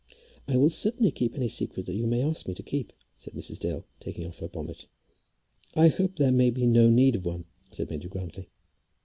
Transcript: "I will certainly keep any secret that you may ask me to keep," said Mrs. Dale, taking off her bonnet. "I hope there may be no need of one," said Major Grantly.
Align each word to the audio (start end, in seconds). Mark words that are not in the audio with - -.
"I 0.47 0.57
will 0.57 0.71
certainly 0.71 1.11
keep 1.11 1.35
any 1.35 1.47
secret 1.47 1.85
that 1.85 1.93
you 1.93 2.07
may 2.07 2.23
ask 2.23 2.47
me 2.47 2.55
to 2.55 2.63
keep," 2.63 2.91
said 3.19 3.35
Mrs. 3.35 3.59
Dale, 3.59 3.85
taking 3.99 4.25
off 4.25 4.39
her 4.39 4.47
bonnet. 4.47 4.87
"I 5.75 5.89
hope 5.89 6.15
there 6.15 6.31
may 6.31 6.49
be 6.49 6.65
no 6.65 6.89
need 6.89 7.15
of 7.15 7.25
one," 7.27 7.45
said 7.71 7.91
Major 7.91 8.09
Grantly. 8.09 8.49